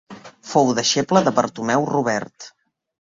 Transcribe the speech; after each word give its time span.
Fou 0.53 0.71
deixeble 0.79 1.23
de 1.27 1.33
Bartomeu 1.41 1.85
Robert. 1.93 2.49